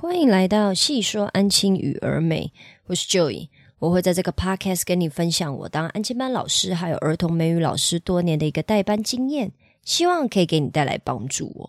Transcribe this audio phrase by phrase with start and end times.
[0.00, 2.52] 欢迎来到细说安亲与儿美，
[2.86, 9.52] 我是 Joy，我会在这个 podcast 跟你分享我当安亲班老师还有儿童美语老师多年的一个代班经验，
[9.84, 11.68] 希望可以给你带来帮助哦。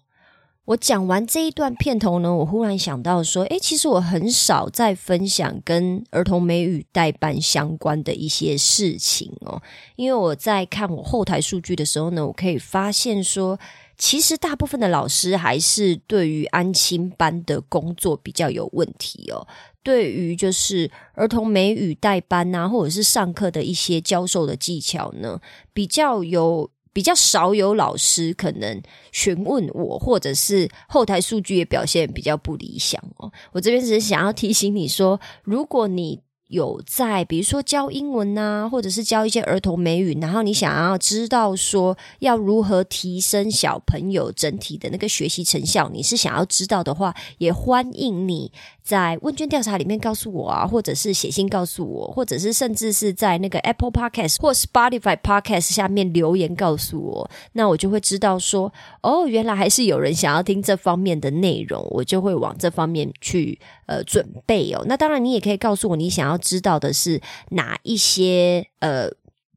[0.63, 9.61] 我讲完这一段片头呢，我忽然想到说，诶，其实我很少在分享跟儿童美语代班相关的一些事情哦，
[9.97, 13.59] 因为我在看我后台数据的时候呢，我可以发现说。
[14.01, 19.47] 其实大部分的老师还是对于安亲班的工作比较有问题哦。
[19.83, 25.39] 对于就是儿童美语代班啊，或者是上课的一些教授的技巧呢，
[25.71, 28.81] 比较有比较少有老师可能
[29.11, 33.31] 询问我，或者是后台数据也表现比较不理想哦。
[33.51, 36.19] 我这边只是想要提醒你说，如果你。
[36.51, 48.51] 有在，比如说教英文呐，或者是教一些儿童美语，然后你想要知道说要如何提升小朋友整体的那个学习成效，你是想要知道的话，也欢迎你
[48.83, 63.57] 在问卷调查里面告诉我啊，或者是写信告诉我，或者是甚至是在那个 Apple Podcast 或 Spotify Podcast 下面留言告诉我，那我就会知道说，哦，原来还是有人想要听这方面的内容，我就会往这方面去
[63.91, 64.83] 呃准备哦。
[64.85, 66.37] 那当然，你也可以告诉我你想要。
[66.41, 69.07] 知道的是哪一些呃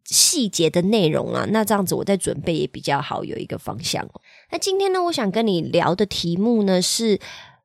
[0.05, 1.47] 细节的内容啊？
[1.49, 4.21] 那这样子我在准备也比较好，有一个方向哦。
[4.53, 7.19] 那今天呢，我想跟你聊的题目呢，是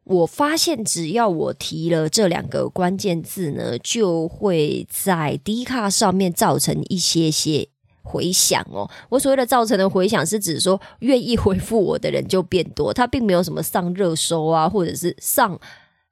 [0.05, 7.67] 我发现只要我提了这两个关键字呢，就会在 D 卡上面造成一些些
[8.01, 8.89] 回响哦。
[9.09, 15.59] 我所谓的造成的回响，是指说愿意回复我的人就变多，它并没有什么上热搜啊，或者是上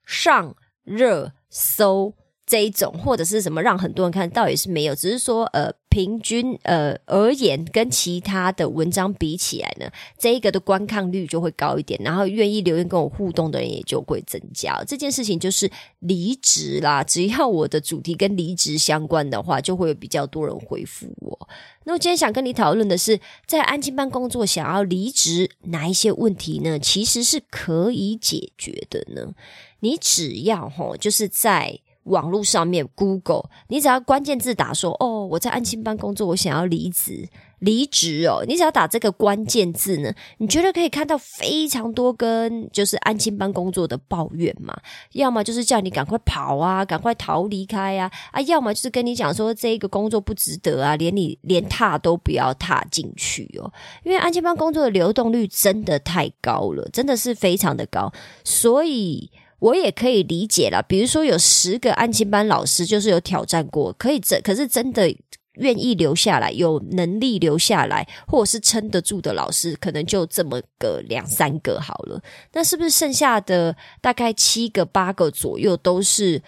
[0.08, 2.14] 上热搜。
[2.50, 9.86] 这一种或者是什么让很多人看，到也是没有，只是说呃，平均呃而言，跟其他的文章比起来呢，
[10.18, 14.82] 这一个的观看率就会高一点，然后愿意留言跟我互动的人也就会增加。
[14.86, 21.48] 这件事情就是离职啦，只要我的主题跟离职相关的话，就会有比较多人回复我。
[21.84, 26.78] 那我今天想跟你讨论的是，在安静班工作想要离职，哪一些问题呢？
[26.78, 29.34] 其实是可以解决的呢？
[29.80, 31.80] 你只要吼，就是在。
[32.04, 37.28] 网络上面，Google，你只要关键字打说哦，我在安心班工作，我想要离职，
[37.58, 44.74] 离职哦，你只要打这个关键字呢，你觉得可以看到非常多跟就是安心班工作的抱怨嘛？
[45.12, 53.70] 要么就是叫你赶快跑啊，赶快逃离开啊，啊，要么就是跟你讲说这个工作不值得啊，连你连踏都不要踏进去哦，
[54.02, 58.10] 因为安心班工作的流动率真的太高了，真的是非常的高，
[58.44, 59.30] 所以。
[59.60, 65.14] 我也可以理解了，比如说有十个安亲班老师，就是有挑战过，可以真可是真的
[65.54, 72.22] 愿意留下来，有能力留下来，或者是撑得住的老师，可能就这么个两三个好了。
[72.52, 76.42] 那是不是剩下的大概七个八个左右都是？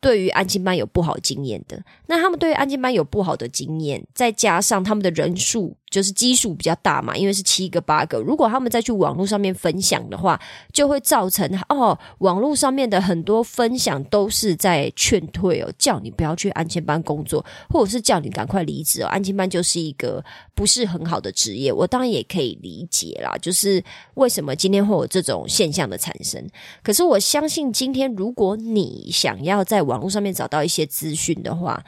[0.00, 10.40] 对于安静班有不好经验的，那他们对于安静班有不好的经验，再加上他们的人数就是基数比较大嘛，因为是七个八个，如果他们再去网络上面分享的话，
[10.72, 19.06] 就会造成哦，网络上面的很多分享都是在劝退哦，叫你不要去安静班工作，或者是叫你赶快离职哦。
[19.06, 23.82] 安静班就是一个不是很好的职业，我当然也可以理解啦，就是
[24.14, 26.46] 为什么今天会有这种现象的产生。
[26.82, 31.82] 可是我相信，今天如果你想要在网络上面找到一些资讯的话，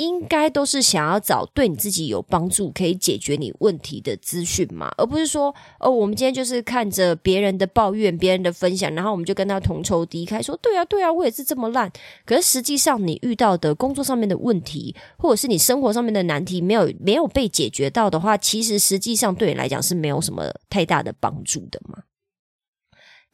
[0.00, 11.92] 应该都是想要找对你自己有帮助、可以解决你问题的资讯嘛，而不是说哦，我们今天就是看着别人的抱怨、别人的分享，然后我们就跟他同仇敌忾，说对啊，对啊，我也是这么烂。
[12.24, 21.98] 可是实际上，你遇到的工作上面的问题，或者是你生活上面的难题，没有没有被解决到的话，其实实际上对你来讲是没有什么太大的帮助的嘛。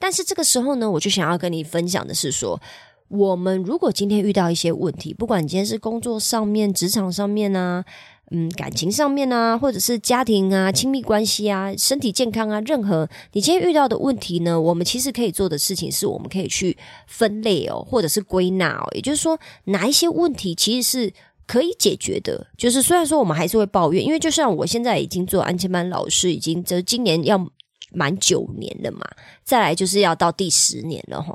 [0.00, 2.60] 但是这个时候呢，我就想要跟你分享的是说。
[3.08, 7.84] 我们如果今天遇到一些问题，不管你今天是工作上面、职场上面啊，
[8.32, 18.88] 嗯，感情上面啊，或者是家庭啊、亲密关系啊、身体健康啊，任何你今天遇到的问题呢，我们其实可以做的事情是，我们可以去分类哦，或者是归纳哦。
[18.94, 21.12] 也就是说，哪一些问题其实是
[21.46, 22.48] 可以解决的。
[22.58, 27.38] 就是虽然说我们还是会抱怨，因为就像我现在已经做安全班老师，已经这今年要
[27.92, 29.06] 满九年了嘛，
[29.44, 31.32] 再来就是要到第十年了哈。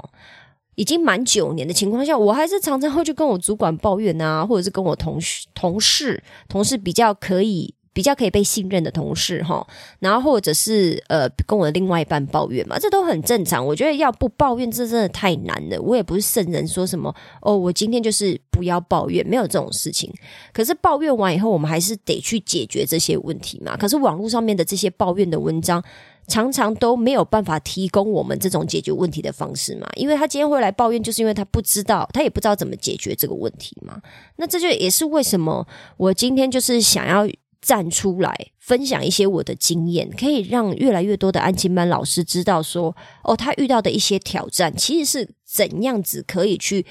[0.81, 9.63] 已经满九年的情况下，我还是常常会去跟我主管抱怨啊，或者是跟我同事、同事、同事比较可以、比较可以被信任的同事哈，
[9.99, 13.63] 然后或者是呃跟我的另外一半抱怨嘛，这都很正常。
[13.63, 15.79] 我觉得要不抱怨，这真的太难了。
[15.79, 17.13] 我也不是圣人，说什么
[17.43, 20.11] 哦，我今天就是不要抱怨，没有这种事情。
[20.51, 23.77] 可是抱怨完以后，我们还是得去解决这些问题嘛。
[23.77, 25.83] 可是网络上面的这些抱怨的文章。
[26.31, 29.85] 常常都没有办法提供我们这种解决问题的方式嘛？
[29.95, 34.01] 因为他今天会来抱怨，就是因为他不知道，他也不知道怎么解决这个问题嘛。
[34.37, 35.67] 那这就也是为什么
[35.97, 37.27] 我今天就是想要
[37.61, 42.95] 站出来分享一些我的经验，可以让越来越多的安亲班老师知道说，
[43.25, 46.85] 哦，他遇到的一些挑战，其实是怎样子可以去。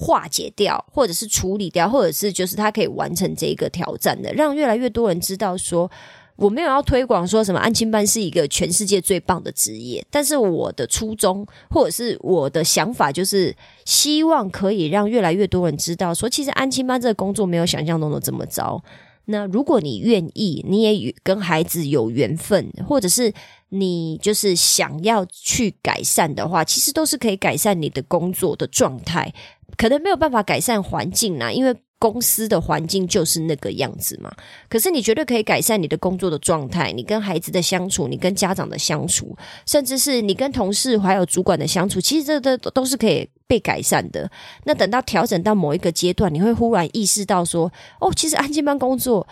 [0.00, 5.90] 化解掉，或者是处理掉，或者是就是他可以完成这个挑战的，让越来越多人知道说，
[6.38, 13.54] 我没有要推广说什么安亲班是一个全世界最棒的职业，但是我的初衷或者是我的想法就是
[13.84, 18.82] 希望可以让越来越多人知道说，其实安亲班这个工作没有想象中的这么糟。
[19.30, 23.30] 那如果你愿意，你也跟孩子有缘分，或者是
[23.70, 29.34] 你就是想要去改善的话，其实都是可以改善你的工作的状态。
[29.76, 34.32] 可能没有办法改善环境啦，因为公司的环境就是那个样子嘛。
[34.68, 39.36] 可是你绝对可以改善你的工作的状态，你跟孩子的相处，你跟家长的相处，
[39.66, 44.30] 甚至是你跟同事还有主管的相处，其实这都都是可以被改善的。
[44.64, 49.26] 那等到调整到某一个阶段，你会忽然意识到说，哦，其实安静班工作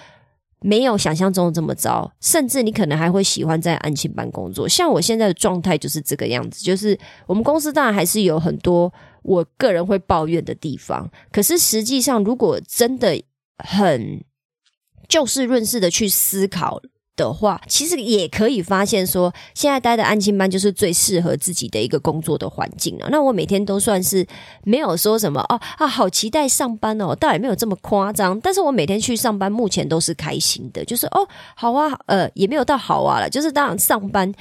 [0.67, 4.69] 没有想象中这么糟，甚至你可能还会喜欢在安庆班工作。
[4.69, 6.99] 像我现在的状态就是这个样子，就是
[7.29, 8.93] 我们公司当然还是有很多。
[9.23, 13.21] 我个人会抱怨的地方，可是实际上，如果真的
[13.59, 14.25] 很
[15.09, 16.81] 就事论事的去思考
[17.17, 23.09] 的话，其实也可以发现说，现在待的安亲班就是最适合自己的一个工作的环境了。
[23.11, 24.27] 那我每天都算是
[24.63, 28.39] 没有说什么哦啊，好期待上班哦，倒也没有这么夸张。
[28.41, 34.33] 但是我每天去上班，目前都是开心的，就是哦，好啊，呃，也没有到好啊了，就是当然上班。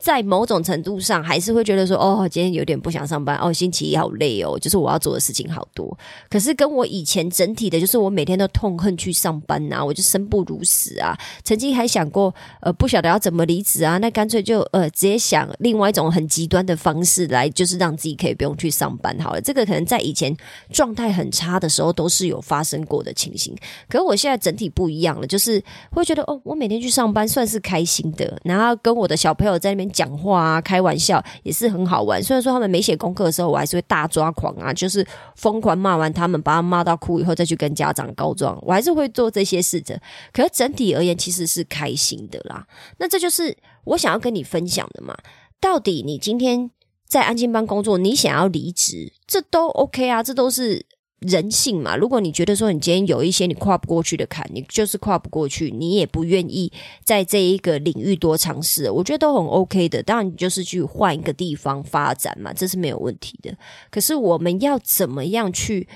[0.00, 5.94] 在某种程度上，还是会觉得说，哦，今天有点不想上班，哦，星期一好累哦，就是我要做的事情好多。
[6.30, 11.14] 可是跟我以前整体的，就是我每天都痛恨去上班呐，我就生不如死啊。
[11.44, 19.40] 曾经还想过，呃，不晓得要怎么离职啊，那干脆就呃直接想另外一种很极端的方式来，就是让自己可以不用去上班好了。
[19.42, 20.34] 这个可能在以前
[20.72, 23.54] 状态很差的时候，都是有发生过的情形。
[23.86, 29.89] 可是我现在整体不一样了，就是会觉得，哦，我每天去上班算是开心的，然后跟我的小朋友在那边。
[29.92, 32.22] 讲话啊，开玩笑也是很好玩。
[32.22, 35.06] 虽然说他们没写功课的时候，我还是会大抓狂啊，就是
[35.36, 40.00] 疯狂骂完他们，把他骂到哭以后，再去跟家长告状，我还是会做这些事的。
[40.32, 42.66] 可是整体而言，其实是开心的啦。
[42.98, 45.16] 那这就是我想要跟你分享的嘛。
[45.60, 46.70] 到底你今天
[47.06, 50.86] 在安静班工作，你想要离职，这都 OK 啊，这都是。
[51.20, 56.72] 人性嘛，如果你觉得说你今天有一些你跨不过去的坎，你就是跨不过去，你也不愿意
[57.04, 60.02] 在这一个领域多尝试，我觉得都很 OK 的。
[60.02, 63.54] 当然，你就是去换一个地方发展嘛，这是没有问题的。
[63.90, 65.86] 可是我们要怎么样去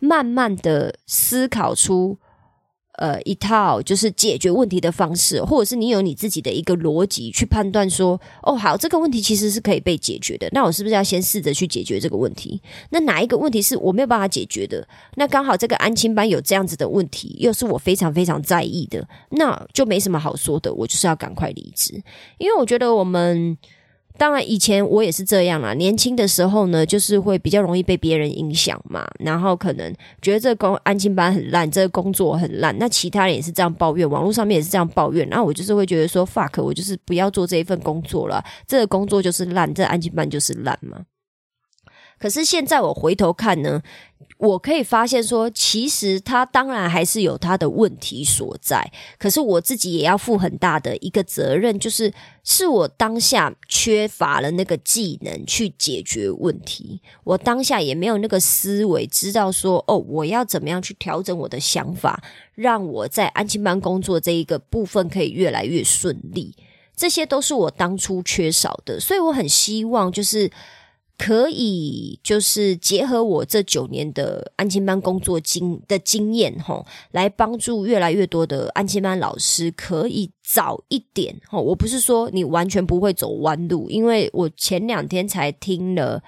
[0.00, 2.18] 慢慢的思考出？
[2.96, 10.48] 呃，一套就是解决问题的方式，或者是你有你自己的一个逻辑去判断说，哦，好，这个问题其实是可以被解决的。
[10.52, 12.60] 那我是不是要先试着去解决这个问题？
[12.90, 14.86] 那哪一个问题是我没有办法解决的？
[15.16, 20.72] 那刚好这个安亲班有这样子的问题，又是我非常非常在意的，那就没什么好说的。
[20.72, 22.00] 我就是要赶快离职，
[22.38, 23.58] 因为我觉得我们。
[24.16, 25.74] 当然，以前我也是这样啊。
[25.74, 32.76] 年轻的时候呢，就是会比较容易被别人影响嘛，然后可能觉得这个工安静班很烂，这个工作很烂。
[32.78, 35.28] 那其他人也是这样抱怨，网络上面也是这样抱怨。
[35.28, 38.42] 然后我就是会觉得说，fuck，我就是不要做这一份工作了。
[38.68, 41.00] 这个工作就是烂，这安静班就是烂嘛。
[42.24, 43.82] 可是现在我回头看呢。
[44.38, 62.22] 我可以发现说，其实他当然还是有他的问题所在，可是我自己也要负很大的一个责任，就是是我当下缺乏了那个技能去解决问题，我当下也没有那个思维，知道说哦，我要怎么样去调整我的想法，
[62.54, 66.54] 让我在安亲班工作这一个部分可以越来越顺利，
[66.96, 70.50] 这些都是我当初缺少的，所以我很希望就是。
[71.16, 81.60] 可以就是结合我这九年的安亲班工作经的经验，吼，来帮助越来越多的安亲班老师可以早一点，吼。
[81.62, 86.22] 我不是说你完全不会走弯路，因为我前两天才听了。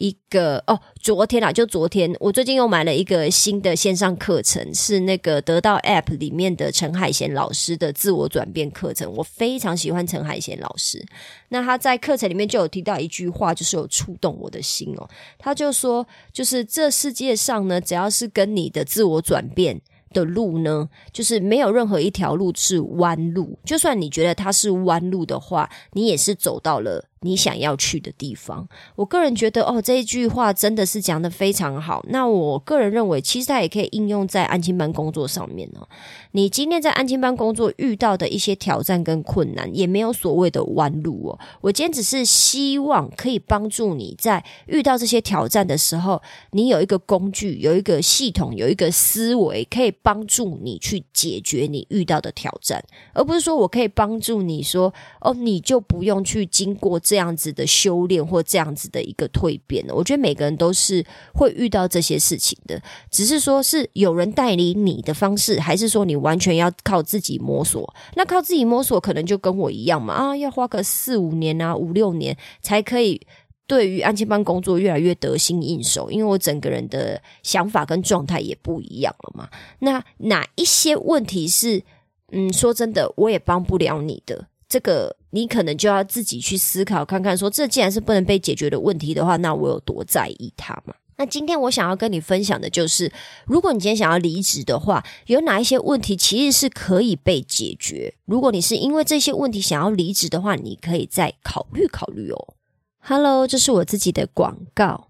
[0.00, 9.12] 一个哦，昨天啊，就昨天，我最近又买了一个新的线上课程，是那个得到 App 里面的陈海贤老师的自我转变课程。
[9.12, 11.04] 我非常喜欢陈海贤老师，
[11.50, 15.06] 那他在课程里面就有提到一句话，就是有触动我的心哦。
[15.38, 19.82] 他就说，就是这世界上呢，只要是跟你的自我转变
[20.14, 27.09] 的路呢，就是没有任何一条路是弯路，就算你觉得它是弯路的话，你也是走到了。
[27.22, 32.02] 你想要去的地方，我个人觉得哦，这一句话真的是讲的非常好。
[32.08, 35.86] 那我个人认为，其实它也可以应用在安亲班工作上面哦。
[36.32, 41.38] 你今天在安亲班工作遇到的一些挑战跟困难，也没有所谓的弯路哦。
[41.60, 46.22] 我今天只是希望可以帮助你在遇到这些挑战的时候，
[46.52, 56.98] 你有一个工具，有一个系统，有一个思维，可以帮助你去解决你遇到的挑战，而不是说我可以帮助你说哦，你就不用去经过。
[57.10, 59.92] 这样子的修炼或这样子的一个蜕变呢？
[59.92, 67.92] 我觉得每个人都是会遇到这些事情的，只是说是有人带领你的方式，还是说你完全要靠自己摸索？
[68.14, 73.20] 那靠自己摸索，可能就跟我一样嘛啊，要花个四五年啊，五六年才可以
[73.66, 79.48] 对于安亲班工作越来越得心应手，因为我整个人的想法跟状态也不一样了嘛。
[79.80, 81.82] 那哪一些问题是
[82.30, 84.46] 嗯，说真的，我也帮不了你的。
[84.68, 90.94] 这个你可能就要自己去思考看看，说这既然是不能被解决的问题的话，那我有多在意它嘛？
[91.16, 93.12] 那今天我想要跟你分享的就是，
[93.44, 98.14] 如果你今天想要离职的话，有哪一些问题其实是可以被解决？
[98.24, 102.54] 如果你是因为这些问题想要离职的话，你可以再考虑考虑哦。
[103.00, 105.08] Hello，这是我自己的广告。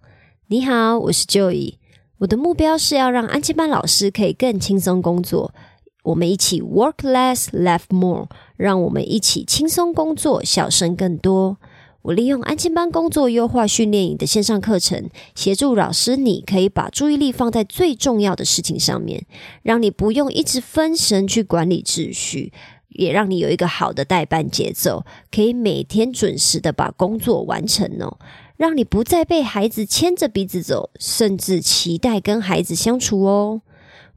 [0.49, 1.75] 你好，我是 Joey。
[2.19, 5.55] 我的目标是要让安亲班老师可以更轻松工作。
[6.02, 11.59] 我们一起 work less, live more，让我们一起轻松工作，笑声更多。
[12.02, 19.26] 我利用安亲班工作优化训练营的线上课程，协助老师，你可以把注意力放在最重要的事情上面，
[19.62, 22.54] 让你不用一直分神去管理秩序，
[22.88, 28.16] 也让你有一个好的代班节奏，可以每天准时的把工作完成哦，
[28.57, 33.61] 让你不再被孩子牵着鼻子走，甚至期待跟孩子相处哦。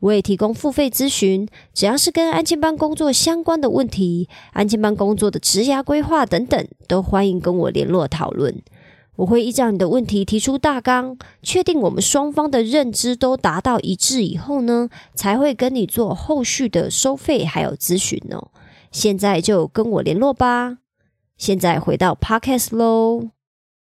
[0.04, 8.62] 我也提供付费咨询，只要是跟安亲班工作相关的问题，安亲班工作的职涯规划等等，都欢迎跟我联络讨论。
[9.16, 18.50] 我会依照你的问题提出大纲，确定我们双方的认知都达到一致以后呢，才会跟你做后续的收费还有咨询哦。
[18.92, 20.80] 现在就跟我联络吧。
[21.38, 23.33] 现在回到 Podcast 喽。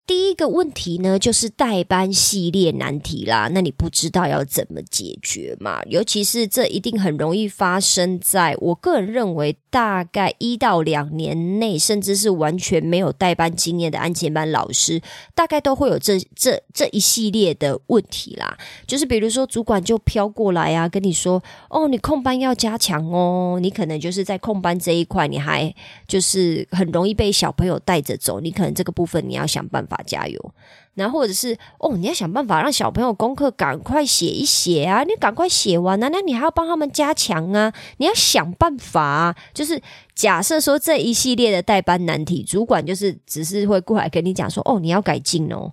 [0.04, 3.49] 第一个问题呢，就是代班系列难题啦。
[3.52, 5.80] 那你不知道要怎么解决嘛？
[5.85, 15.00] 尤其是这一定很容易发生在我个人认为，大概一到两年内，甚至是完全没有代班经验的安全班老师，
[15.37, 18.59] 大概都会有这这这一系列的问题啦。
[18.87, 21.40] 就是比如说，主管就飘过来啊，跟你说
[21.71, 25.73] ：“哦，你空班要加强哦。”你可能就是在空班这一块，你还
[26.09, 28.40] 就是很容易被小朋友带着走。
[28.40, 29.91] 你可能这个部分你要想办法。
[29.92, 30.54] 法加油，
[30.94, 39.37] 然后或者是哦，你要想办法让小朋友功课赶快写一写啊，你赶快写完啊，那你还要帮他们加强啊，你要想办法啊。
[39.52, 39.80] 就是
[40.14, 45.72] 假设说这一系列的代班难题，主管就是只是会过来跟你讲说，哦，你要改进哦。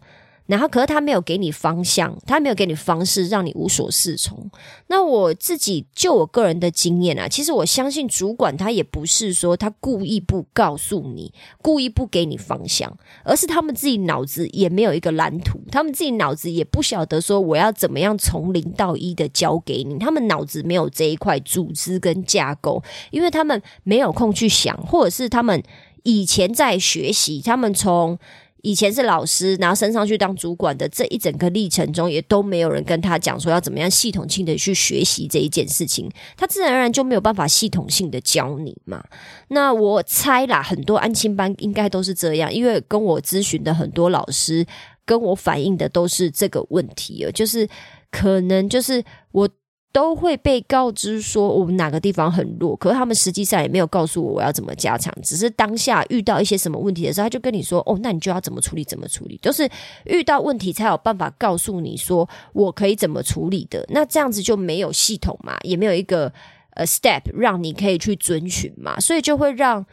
[0.49, 4.49] 然后，可是他没有给你方向，他没有给你方式，让你无所适从。
[4.87, 25.61] 那我自己就我个人的经验啊，其实我相信主管他也不是说他故意不告诉你，故意不给你方向，而是他们自己脑子也没有一个蓝图，他们自己脑子也不晓得说我要怎么样从零到一的教给你，他们脑子没有这一块组织跟架构，因为他们没有空去想，或者是他们
[26.01, 28.17] 以前在学习，他们从。
[28.61, 39.03] 以前是老师，然后升上去当主管的这一整个历程中，也都没有人跟他讲说要怎么样系统性的去学习这一件事情，他自然而然就没有办法系统性的教你嘛。
[39.49, 44.65] 那我猜啦，很多安亲班应该都是这样，因为跟我咨询的很多老师
[45.05, 47.67] 跟我反映的都是这个问题哦，就是
[48.11, 49.49] 可能就是我。
[49.91, 59.69] 都会被告知说我们哪个地方很弱，可是他们实际上也没有告诉我我要怎么加强，只是当下遇到一些什么问题的时候，他就跟你说：“哦，那你就要怎么处理，怎么处理。”都是
[60.05, 63.85] 遇到问题才有办法告诉你说我可以怎么处理的。
[63.89, 66.31] 那这样子就没有系统嘛，也没有一个
[66.75, 69.85] 呃 step 让你可以去遵循嘛，所以就会让。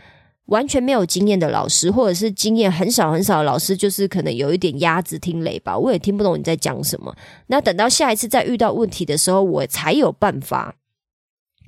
[0.46, 7.14] 完全没有经验的老师，或者是经验很少很少的老师，就是可能有一点鸭子听雷吧，我也听不懂你在讲什么。
[7.48, 10.76] 那等到下一次再遇到问题的时候，我才有办法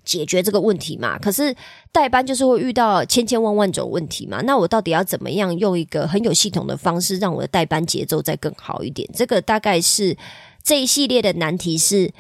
[0.05, 1.19] 解决这个问题嘛。
[1.19, 1.55] 可是
[1.91, 4.41] 代班就是会遇到千千万万种问题嘛。
[4.43, 9.09] 那我到底要怎么样用一个很有系统的方式，让我的代班节奏再更好一点？
[9.13, 10.17] 这个大概是
[10.63, 12.13] 这一系列的难题是。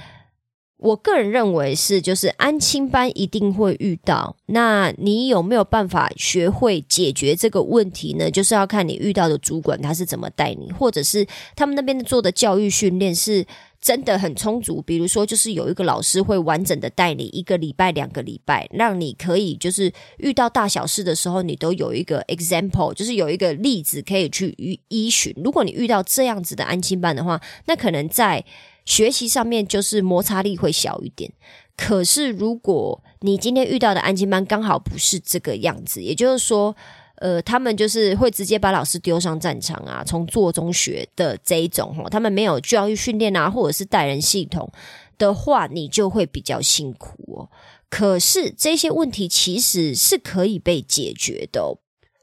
[0.79, 4.37] 我个人认为是，就是安亲班一定会遇到。
[4.47, 8.31] 那你有没有办法学会解决这个问题呢？
[8.31, 13.45] 就是要看你遇到的主管他是怎么带你，或者是他们那边做的教育训练是
[13.81, 14.81] 真的很充足。
[14.81, 25.35] 比如说，就是有一个老师会完整的带你一个礼拜、两个礼拜，让你可以就是遇到大小事的时候，你都有一个 example，就是有一个例子可以去依依循。
[25.43, 28.45] 如果你遇到这样子的安亲班的话，那可能在。
[28.89, 31.31] 学习上面就是摩擦力会小一点，
[31.77, 36.75] 可是如果你今天遇到的安静班刚好不是这个样子，也就是说，
[37.17, 44.73] 呃，他们就是会直接把老师丢上战场啊，从做中学的这一种哈，他们没有教育训练啊，或者是带人系统
[45.19, 47.51] 的话，你就会比较辛苦哦。
[47.91, 51.77] 可是这些问题其实是可以被解决的。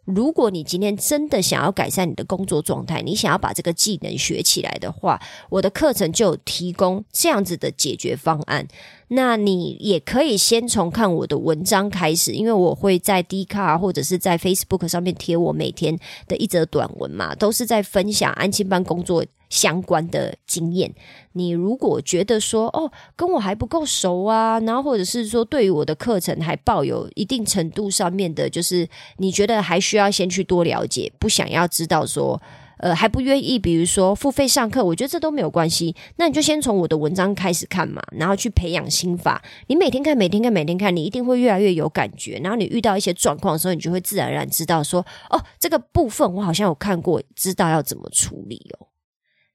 [0.05, 5.19] 如果你今天真的想要改善你的工作状态，你想要把这个技能学起来的话，
[5.50, 8.67] 我的课程就提供这样子的解决方案。
[9.09, 15.97] 那你也可以先从看我的文章开始，因为我会在 d c a r 或者是在 Facebook 上面贴我每天
[16.27, 19.24] 的一则短文嘛，都是在分享安亲班工作
[19.55, 20.93] 相关的经验。
[21.31, 32.41] 你如果觉得说哦，跟我还不够熟啊，然后或者是说对于我的课程还抱有一定程度上面的，就是你觉得还需要先去多了解，不想要知道说。
[32.77, 35.95] 呃，还不愿意，比如说付费上课，我觉得这都没有关系。
[36.17, 39.41] 那你就先从我的文章开始看嘛，然后去培养心法。
[39.67, 42.38] 你每天看，每天看，每天看，你一定会越来越有感觉。
[42.43, 48.88] 然后你遇到一些状况的时候，你就会自然而然知道说，哦，这个部分我好像有看过，知道要怎么处理哦。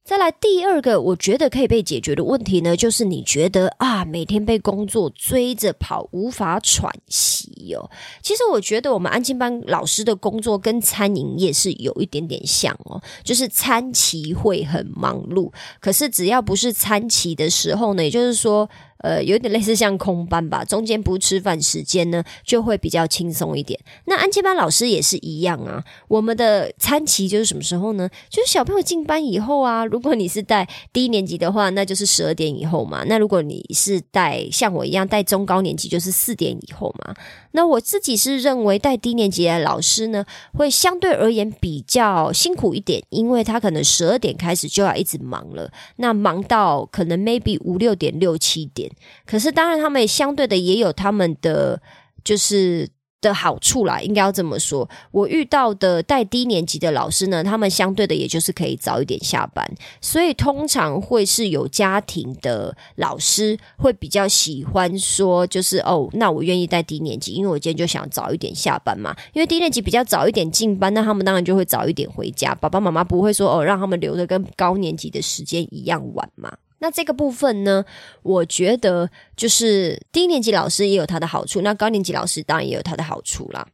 [0.03, 7.89] 再来第二个，我觉得可以被解决的问题呢，就是你觉得啊，每天被工作追着跑，无法喘息哦。
[8.21, 18.69] 其实我觉得我们安静班老师的工作跟餐饮业是有一点点像哦，就是餐期会很忙碌，可是只要不是餐期的时候呢，也就是说。
[19.01, 23.79] 呃，有点类似像空班吧，中间不吃饭时间呢，就会比较轻松一点。
[24.05, 25.83] 那安亲班老师也是一样啊。
[26.09, 28.09] 我们的餐期就是什么时候呢？
[28.29, 29.85] 就是小朋友进班以后啊。
[29.85, 33.03] 如果你是带低年级的话，那就是十二点以后嘛。
[33.07, 37.15] 那如果你是带像我一样带中高年级，就是四点以后嘛。
[37.53, 48.90] 那我自己是认为带低年级的老师呢，会相对而言比较辛苦一点，因为他可能十二点开始就要一直忙了，那忙到可能 maybe 五六点、六七点。
[49.27, 51.81] 可是当然，他们相对的也有他们的
[52.25, 52.89] 就是。
[53.23, 54.89] 的好处啦，应该要这么说。
[55.11, 59.71] 我遇到的带低年级的老师呢，他们相对的也就是可以早一点下班，
[60.01, 69.15] 所以通常会是有家庭的老师会比较喜欢说，就是哦，那我愿意带低年级，因为我今天就想早一点下班嘛。
[69.35, 76.57] 因为低年级比较早一点进班，那他们当然就会早一点回家，爸爸妈妈不会说哦，让他们留的跟高年级的时间一样晚嘛。
[76.81, 77.85] 那这个部分呢，
[78.23, 83.69] 我觉得就是低年级老师也有他的好处，那高年级老师当然也有他的好处啦。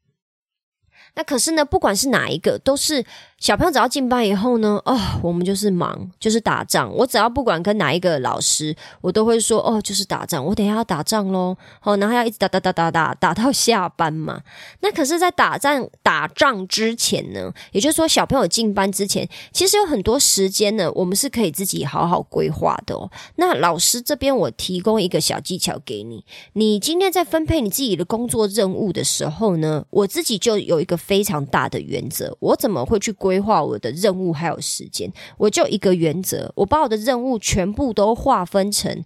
[1.14, 3.04] 那可是呢，不管是哪一个，都是。
[3.38, 6.90] 小朋友只要进班以后呢，哦，我们就是忙，就是打仗。
[6.94, 10.42] 我只要不管跟哪一个老师，我都会说，哦，就是打仗。
[10.42, 14.40] 我等下要打仗喽，哦，然后要一直打打打打打打到下班嘛。
[14.81, 23.11] 那可是，在打仗打仗之前呢，也就是说，小朋友进班之前，其实有很多时间呢，我们是可以自己好好规划的哦。
[23.37, 26.25] 那老师这边，我提供一个小技巧给你。
[26.55, 33.14] 你今天在分配你自己的工作任务的时候呢，我自己就有一个非常大的原则，我怎么会去？
[33.26, 39.02] 规划我的任务还有时间，我就一个原则，我把我的任务全部都划分成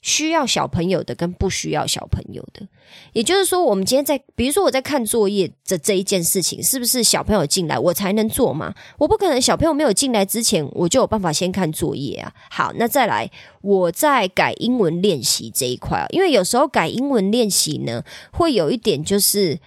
[0.00, 2.68] 需要小朋友的跟不需要小朋友的。
[3.12, 8.72] 也就是说，我们今天在，比如说我在看作业的这一件事情，是不是小朋友进来我才能做嘛？
[8.96, 12.32] 我不可能小朋友没有进来之前，我就有办法先看作业啊。
[12.50, 13.28] 好，那再来，
[13.60, 19.58] 我在改英文练习这一块啊，因为有时候改英文练习呢，会有一点就是。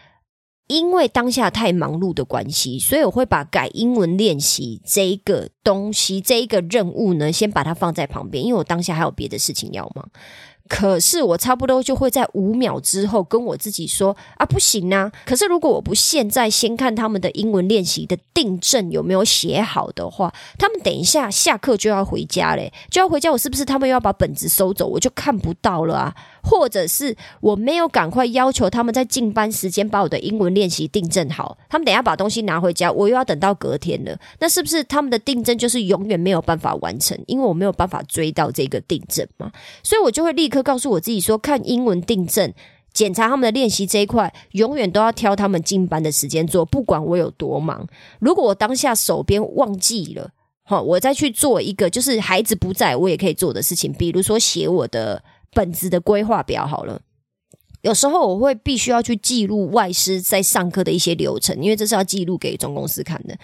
[0.68, 10.10] 因为当下太忙碌的关系，所以我会把改英文练习这一个东西、这一个任务呢，先把它放在旁边，因为我当下还有别的事情要忙。
[10.70, 15.10] 可是我差不多就会在五秒之后跟我自己说啊，不行啊！
[15.26, 26.16] 可是如果我不现在先看他们的英文练习的订正有没有写好的话，他们等一下下课就要回家嘞，就要回家，我是不是他们又要把本子收走，我就看不到了啊？
[26.50, 37.18] 或者是我没有赶快要求他们在进班时间把我的英文练习订正好，他们等下把东西拿回家，我又要等到隔天了，那是不是他们的订正就是永远没有办法完成？
[37.28, 39.52] 因为我没有办法追到这个订正嘛，
[39.84, 40.64] 所以我就会立刻。
[40.64, 42.54] 告诉我自己说，看英文订正、
[42.92, 47.88] 检查他们的练习这一块，永远都要挑他们进班的时间做，不管我有多忙。
[48.20, 50.32] 如果我当下手边忘记了，
[50.64, 57.02] 好，我再去做一个就是孩子不在我也可以做的事情，比如说写我的本子的规划表好了。
[57.82, 63.38] 有时候我会必须要去记录外师在上课的一些流程，因为这是要记录给总公司看的。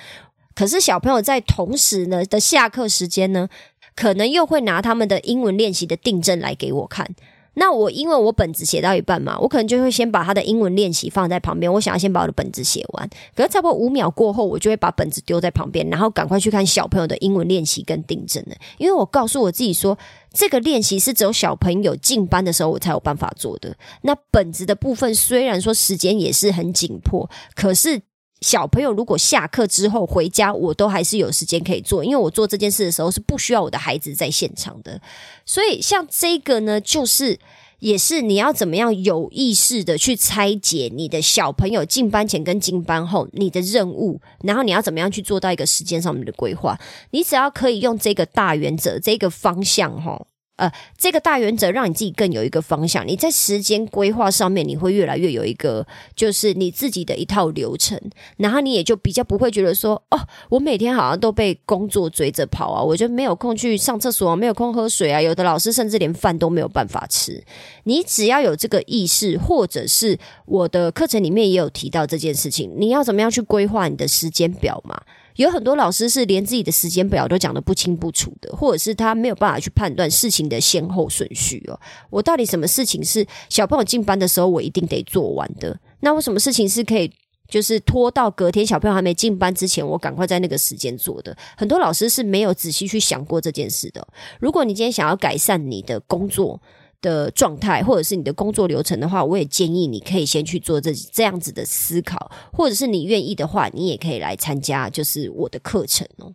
[0.55, 3.47] 可是小朋友在同时呢的下课时间呢，
[3.95, 7.07] 可能又会拿他们的英文练习的订正来给我看。
[7.55, 13.09] 那我因为我本子写到一半嘛，我可能就会先把他的英文练习放在旁边，我想要先把我的本子写完。
[13.35, 18.55] 可是差不多五秒过后，我就会把本子丢在旁边，然后赶快去看小朋友的英文练习跟订正了。
[18.77, 19.97] 因为我告诉我自己说，
[20.33, 23.75] 这个练习是只有小朋友进班的时候我才有办法做的。
[24.01, 28.01] 那本子的部分虽然说时间也是很紧迫，可是。
[28.43, 35.01] 小朋友如果下课之后回家，我都还是有时间可以做，因为我做这件事的时候是不需要我的孩子在现场的。
[35.45, 37.39] 所以像这个呢，就是
[37.79, 46.77] 也是你要怎么样有意识的去拆解你的小朋友进班前跟进班后你的任务，然后你要怎么样去做到一个时间上面的规划。
[47.11, 50.27] 你只要可以用这个大原则、这个方向，哈。
[50.57, 53.07] 呃，这个大原则让你自己更有一个方向。
[53.07, 55.85] 你在时间规划上面，你会越来越有一个，
[56.15, 57.99] 就是你自己的一套流程。
[58.37, 65.19] 然后你也就比较不会觉得说，哦，我每天好像都被工作追着跑啊，我就没有空去上厕所，没有空喝水啊。
[65.19, 67.43] 有的老师甚至连饭都没有办法吃。
[67.85, 75.01] 你只要有这个意识，或者是我的课程里面也有提到这件事情，你要怎么样去规划你的时间表嘛？
[75.35, 81.79] 有很多老师是连自己的时间表都讲得不清不楚的，或者是他没有办法去判断事情的先后顺序哦。
[82.09, 85.79] 我到底什么事情是小朋友进班的时候我一定得做完的？
[86.01, 87.11] 那为什么事情是可以
[87.47, 91.35] 就是拖到隔天小朋友还没进班之前，我赶快在那个时间做的？
[91.57, 94.07] 很多老师是没有仔细去想过这件事的。
[94.39, 96.61] 如果你今天想要改善你的工作，
[97.03, 106.33] 的状态，或者是你的工作流程的话，我也建议你可以先去做这这样子的思考，或者是你愿意的话，你也可以来参加，就是我的课程哦。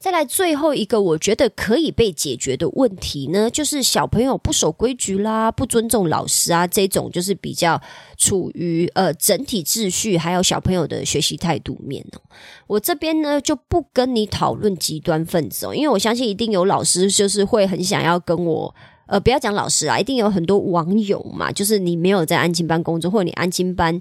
[0.00, 7.82] 再来最后一个，我觉得可以被解决的问题呢，就是小朋友不守规矩啦，不尊重老师啊，这种就是比较
[8.16, 12.22] 处于呃整体秩序，还有小朋友的学习态度面哦。
[12.68, 18.74] 我这边呢就不跟你讨论极端分子哦，因为我相信一定有老师就是会很想要跟我。
[19.08, 24.00] 呃，不要讲老师啊，一定有很多网友嘛，就是你没有在安亲班工作，或者你安亲班。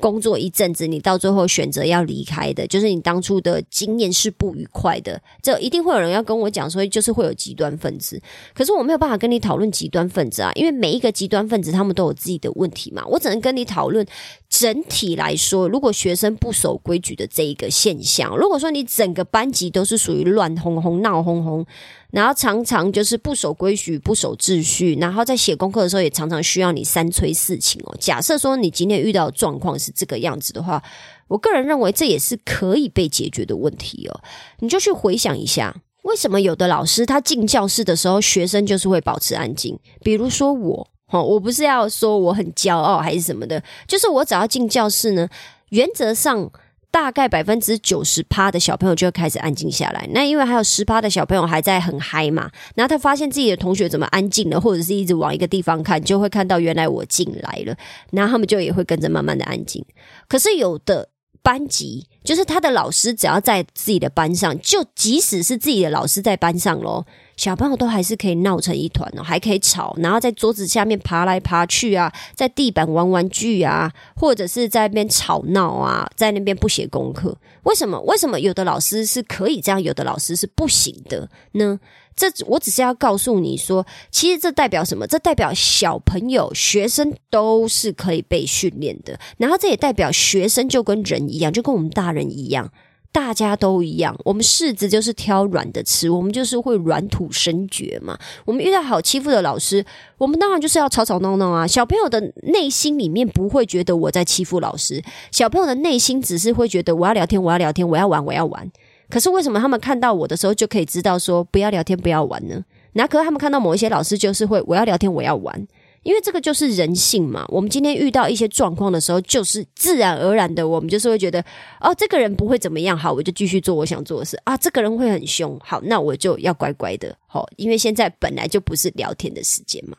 [0.00, 5.20] 工作一阵子，你到最后选择要离开的，就是你当初的经验是不愉快的。
[5.42, 8.20] 这一定会有人要跟我讲，所以就是会有极端分子。
[8.54, 13.04] 可是我没有办法跟你讨论极端分子啊，因为每一个极端分子他们都有自己的问题嘛。
[13.06, 14.06] 我只能跟你讨论
[14.50, 21.64] 整体来说，如果学生不守规矩的这一个现象，如果说你整个班级都是属于乱哄哄、闹哄哄，
[22.10, 27.96] 然后常常就是不守规矩、不守秩序，然后在写功课的时候也常常需要你三催四请哦。
[27.98, 30.82] 假设说你今天遇到状况是这个样子的话，
[31.28, 34.20] 我个人认为这也是可以被解决的问题哦。
[34.58, 39.78] 你就去回想一下，为什么有的老师他进教室的时候，学生就是会保持安静？
[40.02, 45.28] 比如说我，哈，我不是要说我很骄傲还是什么的，就是我只要进教室呢，
[45.70, 46.50] 原则上。
[46.90, 50.08] 大概百分之九十趴的小朋友就会开始安静下来。
[50.12, 57.76] 那因为还有十趴的小朋友还在很嗨嘛，然后他发现自己的同学怎么安静了，或者是一直往一个地方看，就会看到原来我进来了，
[58.10, 59.84] 然后他们就也会跟着慢慢的安静。
[60.28, 61.10] 可是有的
[61.42, 67.04] 班级，就是他的老师只要在自己的班上，就即使是自己的老师在班上喽。
[67.36, 77.36] 小朋友都还是可以闹成一团哦，还可以吵，然后在桌子下面爬来爬去啊，在地板玩玩具啊，或者是在那边吵闹啊，在那边不写功课。
[77.64, 78.00] 为什么？
[78.02, 81.78] 为什么有的老师是可以这样，有的老师是不行的呢？
[82.14, 85.06] 这我只是要告诉你说，其实这代表什么？
[85.06, 92.72] 这代表小朋友、学生都是可以被训练的，然后这也代表学生就跟人一样，就跟我们大人一样。
[93.16, 98.18] 大家都一样，我们柿子就是挑软的吃，我们就是会软土生绝嘛。
[98.44, 99.82] 我们遇到好欺负的老师，
[100.18, 101.66] 我们当然就是要吵吵闹闹啊。
[101.66, 108.70] 小朋友的内心里面不会觉得我在欺负老师，小朋友的内心只是会觉得我要聊天，我要聊天，我要玩，我要玩。
[109.08, 112.62] 可是为什么他们看到我的时候就可以知道说不要聊天，不要玩呢？
[112.92, 115.66] 那可是他们看到某一些老师就是会我要聊天，我要玩。
[116.06, 121.44] 因为这个就是人性嘛，我们今天遇到一些状况的时候，就是自然而然的，我们就是会觉得，
[121.80, 124.56] 哦，这个人不会怎么样，好，我就继续做我想做的事啊。
[124.56, 129.96] 这个人会很凶，好，那我就要乖乖的，好，因为现在本来就不是聊天的时间嘛。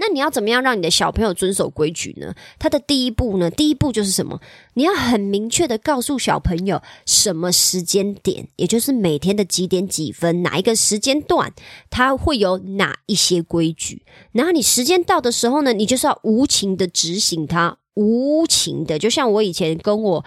[0.00, 2.34] 那你要怎么样让你的小朋友遵守规矩呢？
[2.58, 3.50] 他的第一步呢？
[3.50, 4.40] 第一步就是什么？
[4.74, 11.52] 你要很明确的告诉小朋友什么时间点，也就是每天的几点几分，哪一个时间段，
[11.90, 14.02] 他会有哪一些规矩。
[14.32, 20.24] 然后你时间到的时候呢，你就是要无情的执行它，无情的，就像我以前跟我。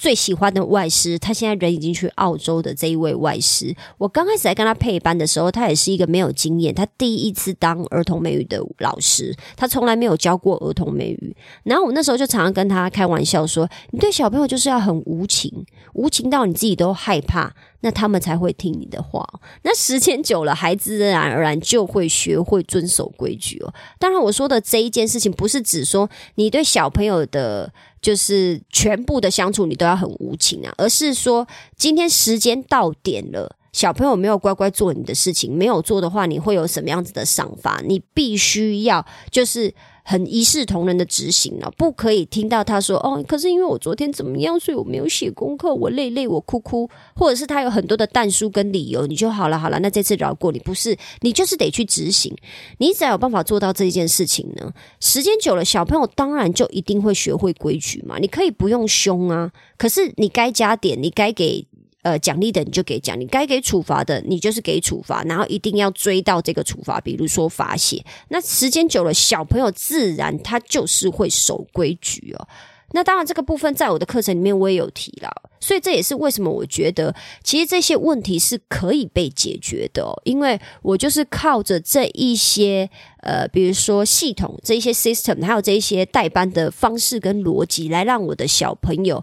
[0.00, 11.36] 最喜欢的外师，他现在人已经去澳洲的这一位外师，我刚开始在跟他配班的时候，他也是一个没有经验，他第一次当儿童美语的老师，他从来没有教过儿童美语。
[11.64, 19.26] 然后我那时候就常常跟他开玩笑说：“你对小朋友就是要很无情，无情到你自己都害怕，那他们才会听你的话。
[19.62, 23.74] 那时间久了，孩子自然而然就会学会遵守规矩哦。
[23.98, 37.82] 当然，我说的这一件事情，不是指说你对小朋友的。”就是全部的相处你都要很无情啊，而是说今天时间到点了，小朋友没有乖乖做你的事情，没有做的话，你会有什么样子的赏罚？
[37.86, 39.74] 你必须要就是。
[40.10, 52.36] 很一视同仁的执行了，不可以听到他说哦，可是因为我昨天怎么样，所以我没有写功课，我累累，我哭哭，或者是他有很多的淡书跟理由，你就好了好了，那这次饶过你，不是你就是得去执行，
[52.78, 61.64] 你只要有办法做到这一件事情呢，时间久了，小朋友当然就一定会学会规矩嘛，你可以不用凶啊，可是你该加点，你该给。
[62.02, 68.02] 呃，奖励的你就给奖励，该给处罚的你就是给处罚，然后一定要追到这个处罚，比如说罚写。
[68.28, 72.48] 那时间久了，小朋友自然他就是会守规矩哦。
[72.92, 89.22] 那当然，这个部分在我的课程里面我也有提了，所以这也是为什么我觉得其实这些问题是可以被解决的，因为我就是靠着这一些呃，比如说系统这一些 system，还有这一些代班的方式跟逻辑，来让我的小朋友。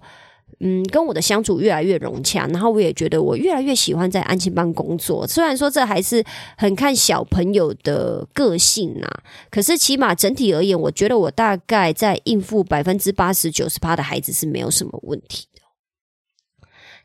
[0.59, 5.27] 嗯，跟我的相处越来越融洽，然后我也觉得我越来越喜欢在安亲班工作。
[5.27, 6.23] 虽然说这还是
[6.57, 9.07] 很看小朋友的个性呐，
[9.51, 15.61] 可是起码整体而言，我觉得我大概在应付百分之八十九十八的孩子是没有什么问题的。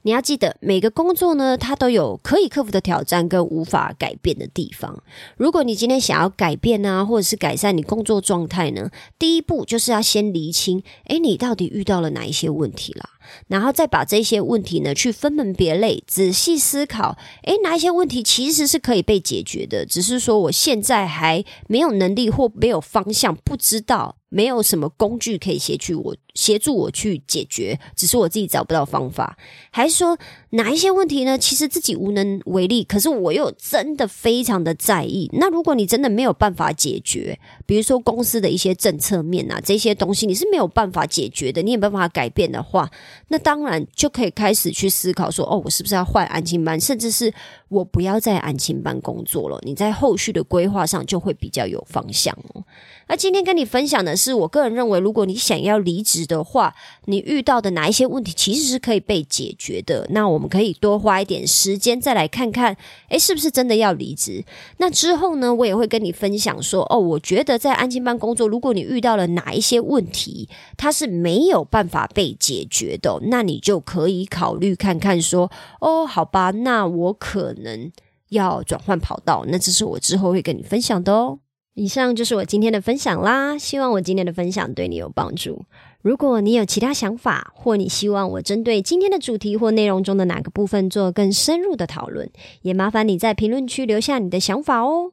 [0.04, 5.00] 你要记得，每个工作呢，它都有可以克服的挑战跟无法改变的地方。
[5.36, 13.10] 如果你今天想要改变啊，或者是改善你工作状态呢，第一步就是要先厘清，诶，你到底遇到了哪一些问题啦？
[13.48, 17.16] 然后再把这些问题呢，去分门别类，仔细思考。
[17.44, 19.84] 诶，哪一些问题其实是可以被解决的？
[19.86, 24.16] 只是说我现在还没有能力或没有方向，不知道。
[24.34, 29.36] 没有什么工具可以协助我协助我去解决，只是我自己找不到方法，
[29.70, 30.18] 还是说
[30.54, 31.38] 哪一些问题呢？
[31.38, 35.30] 其实自己无能为力，可是我又真的非常的在意。
[35.32, 42.90] 那如果你真的没有办法解决，比如说公司的一些政策面啊，这些东西你是没有办法解决的，你也没办法改变的话，
[43.28, 47.32] 那当然就可以开始去思考说，哦，我是不是要换安静班，甚至是
[47.72, 49.58] 我不要在安亲班工作了？
[49.62, 52.62] 你在后续的规划上就会比较有方向哦。
[53.08, 56.74] 那今天跟你分享的是，我个人认为，如果你想要离职的话，
[57.06, 60.06] 你遇到的哪一些问题其实是可以被解决的。
[60.10, 62.76] 那我们可以多花一点时间，再来看看，
[63.08, 64.44] 诶，是不是真的要离职？
[64.78, 77.90] 那之后呢，我也会跟你分享说，哦，我觉得在安静班工作，如果你遇到了哪一些问题，它是没有办法被解决的，那你就可以考虑看看，说，哦，好吧，那我可能
[78.28, 79.44] 要转换跑道。
[79.48, 81.38] 那这是我之后会跟你分享的哦。
[81.74, 85.64] 以上就是我今天的分享啦，希望我今天的分享对你有帮助。
[86.02, 95.12] 如果你有其他想法，或你希望我针对今天的主题或内容中的哪个部分做更深入的讨论，也麻烦你在评论区留下你的想法哦。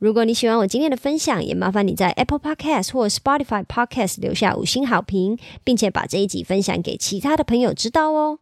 [0.00, 8.38] 如果你喜欢我今天的分享，也麻烦你在 Apple Podcast 或 Spotify Podcast 留下五星好评，并且把这一集分享给其他的朋友知道哦。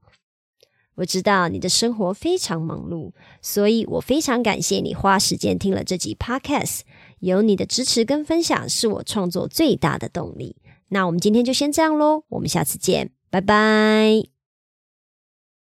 [0.98, 6.80] 我知道你的生活非常忙碌，所以我非常感谢你花时间听了这集 Podcast。
[7.20, 10.56] 有你的支持跟分享，是我创作最大的动力。
[10.88, 14.37] 那我们今天就先这样喽，我们下次见，拜拜。